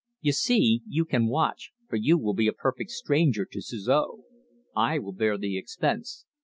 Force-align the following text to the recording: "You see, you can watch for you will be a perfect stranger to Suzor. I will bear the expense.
"You 0.19 0.31
see, 0.31 0.81
you 0.87 1.05
can 1.05 1.27
watch 1.27 1.73
for 1.87 1.95
you 1.95 2.17
will 2.17 2.33
be 2.33 2.47
a 2.47 2.53
perfect 2.53 2.89
stranger 2.89 3.45
to 3.45 3.59
Suzor. 3.61 4.07
I 4.75 4.97
will 4.97 5.13
bear 5.13 5.37
the 5.37 5.59
expense. 5.59 6.25